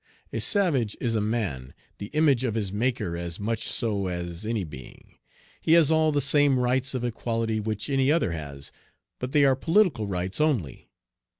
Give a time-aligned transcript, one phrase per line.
[0.33, 4.63] A savage is a man, the image of his Maker as much so as any
[4.63, 5.19] being.
[5.61, 8.71] He has all the same rights of equality which any other has,
[9.19, 10.89] but they are political rights only.